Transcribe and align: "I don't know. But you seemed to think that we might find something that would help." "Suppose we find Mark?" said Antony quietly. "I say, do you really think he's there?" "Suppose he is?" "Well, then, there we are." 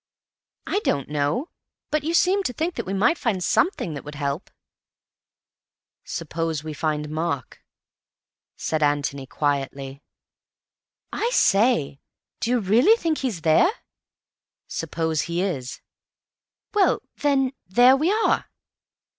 "I 0.65 0.79
don't 0.79 1.09
know. 1.09 1.49
But 1.91 2.03
you 2.03 2.15
seemed 2.15 2.45
to 2.45 2.53
think 2.53 2.73
that 2.73 2.87
we 2.87 2.93
might 2.95 3.19
find 3.19 3.43
something 3.43 3.93
that 3.93 4.03
would 4.03 4.15
help." 4.15 4.49
"Suppose 6.03 6.63
we 6.63 6.73
find 6.73 7.07
Mark?" 7.07 7.63
said 8.55 8.81
Antony 8.81 9.27
quietly. 9.27 10.01
"I 11.13 11.29
say, 11.31 11.99
do 12.39 12.49
you 12.49 12.59
really 12.61 12.95
think 12.97 13.19
he's 13.19 13.41
there?" 13.41 13.69
"Suppose 14.65 15.21
he 15.21 15.43
is?" 15.43 15.81
"Well, 16.73 17.03
then, 17.17 17.53
there 17.67 17.95
we 17.95 18.11
are." 18.11 18.49